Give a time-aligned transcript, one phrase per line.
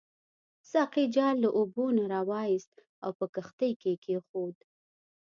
[0.71, 4.57] ساقي جال له اوبو نه راوایست او په کښتۍ کې کېښود.